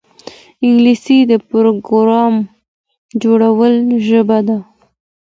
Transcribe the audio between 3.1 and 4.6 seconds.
جوړولو ژبه ده